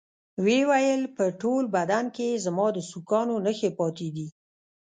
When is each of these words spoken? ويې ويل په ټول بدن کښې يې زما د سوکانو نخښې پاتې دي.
ويې 0.43 0.61
ويل 0.69 1.01
په 1.17 1.25
ټول 1.41 1.63
بدن 1.75 2.05
کښې 2.15 2.25
يې 2.31 2.43
زما 2.45 2.67
د 2.75 2.79
سوکانو 2.89 3.35
نخښې 3.45 3.69
پاتې 3.79 4.07
دي. 4.15 4.27